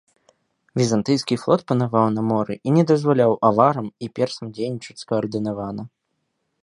Візантыйскі 0.79 1.35
флот 1.41 1.61
панаваў 1.71 2.07
на 2.15 2.23
моры 2.29 2.57
і 2.69 2.73
не 2.77 2.83
дазваляў 2.93 3.37
аварам 3.51 3.87
і 4.07 4.13
персам 4.17 4.45
дзейнічаць 4.57 5.01
скаардынавана. 5.03 5.83